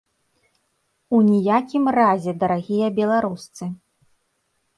У 1.17 1.19
ніякім 1.31 1.83
разе, 1.99 2.31
дарагія 2.45 2.87
беларусцы! 2.99 3.63